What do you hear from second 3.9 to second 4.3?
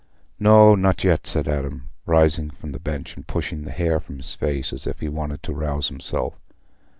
from